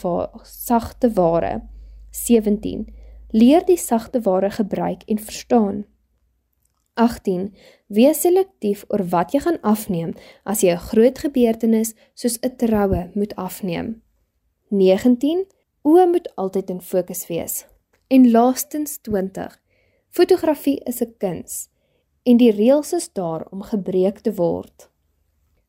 sagte 0.42 1.12
ware. 1.12 1.62
17. 2.10 2.94
Leer 3.30 3.64
die 3.64 3.78
sagte 3.78 4.20
ware 4.20 4.50
gebruik 4.50 5.02
en 5.06 5.18
verstaan. 5.18 5.84
18. 7.00 7.48
Wees 7.86 8.20
selektief 8.20 8.84
oor 8.92 9.06
wat 9.14 9.32
jy 9.32 9.40
gaan 9.46 9.58
afneem 9.66 10.12
as 10.44 10.60
jy 10.62 10.74
'n 10.74 10.86
groot 10.90 11.18
gebeurtenis 11.24 11.94
soos 12.14 12.36
'n 12.42 12.56
troue 12.60 13.10
moet 13.14 13.34
afneem. 13.36 14.02
19. 14.68 15.46
Oë 15.82 16.06
moet 16.06 16.28
altyd 16.36 16.70
in 16.70 16.80
fokus 16.80 17.26
wees. 17.26 17.66
En 18.08 18.30
laastens 18.30 18.98
20. 19.02 19.58
Fotografie 20.10 20.80
is 20.84 21.00
'n 21.00 21.14
kuns 21.18 21.68
en 22.22 22.36
die 22.36 22.52
reëls 22.52 22.92
is 22.92 23.12
daar 23.12 23.46
om 23.50 23.62
gebreek 23.62 24.18
te 24.18 24.32
word. 24.34 24.90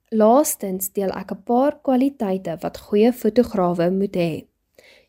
Laastens 0.10 0.92
deel 0.92 1.12
ek 1.22 1.32
'n 1.32 1.44
paar 1.44 1.80
kwaliteite 1.82 2.58
wat 2.62 2.78
goeie 2.78 3.14
fotograwe 3.14 3.90
moet 3.92 4.16
hê. 4.16 4.46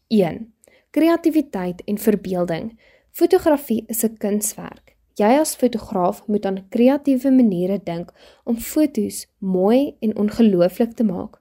1. 0.09 0.55
Kreatiwiteit 0.91 1.83
en 1.85 1.99
verbeelding. 1.99 2.79
Fotografie 3.11 3.85
is 3.89 4.05
'n 4.05 4.17
kunswerk. 4.17 4.92
Jy 5.21 5.29
as 5.39 5.57
fotograaf 5.61 6.23
moet 6.27 6.47
aan 6.49 6.63
kreatiewe 6.73 7.31
maniere 7.31 7.79
dink 7.85 8.13
om 8.49 8.57
fotos 8.57 9.27
mooi 9.39 9.97
en 10.01 10.17
ongelooflik 10.17 10.95
te 10.97 11.05
maak. 11.05 11.41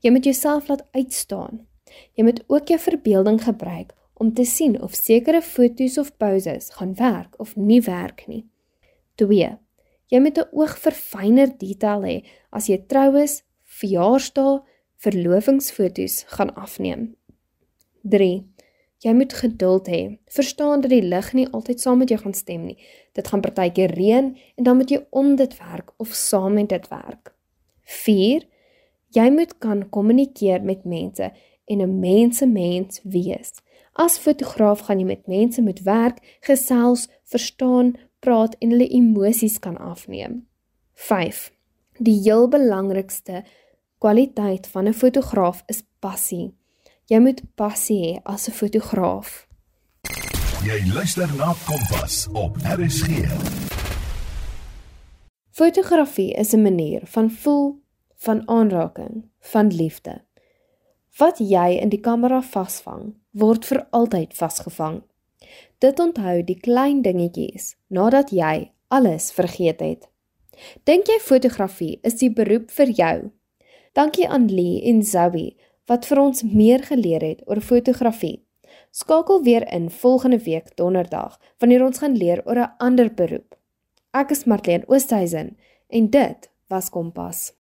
Jy 0.00 0.12
moet 0.14 0.24
jouself 0.24 0.68
laat 0.68 0.86
uitstaan. 0.96 1.66
Jy 2.16 2.24
moet 2.24 2.44
ook 2.48 2.72
jou 2.72 2.78
verbeelding 2.80 3.42
gebruik 3.44 3.92
om 4.20 4.32
te 4.34 4.44
sien 4.44 4.76
of 4.82 4.94
sekere 4.94 5.42
fotos 5.42 5.98
of 5.98 6.16
poses 6.16 6.70
gaan 6.76 6.94
werk 6.94 7.36
of 7.40 7.56
nie 7.56 7.80
werk 7.84 8.24
nie. 8.28 8.44
2. 9.20 9.58
Jy 10.10 10.18
moet 10.20 10.38
'n 10.38 10.48
oog 10.52 10.76
vir 10.78 10.92
fynere 10.92 11.56
detail 11.56 12.02
hê 12.02 12.16
as 12.50 12.68
jy 12.68 12.78
troues, 12.88 13.42
verjaarsdae, 13.64 14.62
verlovingsfoto's 14.96 16.24
gaan 16.26 16.54
afneem. 16.54 17.14
3. 18.02 18.44
Jy 19.00 19.12
moet 19.16 19.32
geduld 19.32 19.88
hê. 19.88 20.18
Verstaan 20.28 20.82
dat 20.84 20.92
die 20.92 21.02
lig 21.02 21.32
nie 21.32 21.46
altyd 21.56 21.80
saam 21.80 22.02
met 22.02 22.10
jou 22.12 22.18
gaan 22.20 22.36
stem 22.36 22.66
nie. 22.68 22.76
Dit 23.16 23.30
gaan 23.32 23.40
partykeer 23.40 23.94
reën 23.96 24.34
en 24.56 24.64
dan 24.64 24.76
moet 24.76 24.90
jy 24.92 25.00
om 25.10 25.36
dit 25.40 25.54
werk 25.56 25.94
of 25.96 26.12
saam 26.12 26.58
met 26.58 26.68
dit 26.68 26.88
werk. 26.92 27.32
4. 28.04 28.44
Jy 29.16 29.30
moet 29.32 29.56
kan 29.58 29.86
kommunikeer 29.88 30.60
met 30.62 30.84
mense 30.84 31.32
en 31.64 31.80
'n 31.80 31.98
mensemens 32.00 33.00
wees. 33.04 33.52
As 33.92 34.18
fotograaf 34.18 34.80
gaan 34.80 34.98
jy 34.98 35.06
met 35.06 35.26
mense 35.26 35.62
moet 35.62 35.80
werk, 35.82 36.18
gesels, 36.40 37.08
verstaan, 37.24 37.96
praat 38.20 38.56
en 38.58 38.70
hulle 38.70 38.88
emosies 38.88 39.58
kan 39.58 39.78
afneem. 39.78 40.46
5. 40.94 41.52
Die 41.98 42.20
heel 42.22 42.48
belangrikste 42.48 43.44
kwaliteit 43.98 44.66
van 44.66 44.88
'n 44.88 44.92
fotograaf 44.92 45.62
is 45.66 45.82
passie. 45.98 46.59
Jy 47.10 47.18
moet 47.18 47.40
passie 47.58 47.96
hê 47.98 48.10
as 48.22 48.46
'n 48.48 48.52
fotograaf. 48.54 49.48
Jy 50.62 50.78
luister 50.94 51.26
na 51.36 51.54
Kompas 51.66 52.28
op 52.32 52.56
RSG. 52.62 53.26
Fotografie 55.50 56.32
is 56.34 56.52
'n 56.54 56.62
manier 56.62 57.00
van 57.04 57.30
voel, 57.30 57.82
van 58.16 58.48
aanraking, 58.48 59.24
van 59.40 59.66
liefde. 59.66 60.24
Wat 61.18 61.38
jy 61.38 61.78
in 61.82 61.88
die 61.88 62.00
kamera 62.00 62.42
vasvang, 62.42 63.14
word 63.30 63.64
vir 63.66 63.86
altyd 63.90 64.34
vasgevang. 64.34 65.02
Dit 65.78 65.98
onthou 65.98 66.44
die 66.44 66.60
klein 66.60 67.02
dingetjies 67.02 67.76
nadat 67.88 68.30
jy 68.30 68.70
alles 68.88 69.32
vergeet 69.32 69.80
het. 69.80 70.08
Dink 70.84 71.06
jy 71.06 71.18
fotografie 71.20 71.98
is 72.02 72.14
die 72.14 72.32
beroep 72.32 72.70
vir 72.70 72.86
jou? 72.86 73.30
Dankie 73.92 74.28
aan 74.28 74.46
Lee 74.46 74.82
en 74.82 75.02
Zoe 75.02 75.56
wat 75.90 76.06
vir 76.06 76.20
ons 76.22 76.44
meer 76.46 76.84
geleer 76.86 77.24
het 77.26 77.42
oor 77.50 77.60
fotografie. 77.60 78.38
Skakel 78.94 79.42
weer 79.42 79.66
in 79.74 79.90
volgende 79.90 80.38
week 80.38 80.76
donderdag 80.78 81.38
wanneer 81.58 81.84
ons 81.84 81.98
gaan 81.98 82.16
leer 82.16 82.42
oor 82.46 82.58
'n 82.62 82.74
ander 82.78 83.14
beroep. 83.14 83.58
Ek 84.10 84.30
is 84.30 84.44
Marlene 84.44 84.86
Oosthuizen 84.86 85.56
en 85.88 86.10
dit 86.10 86.50
was 86.68 86.90
Kompas. 86.90 87.59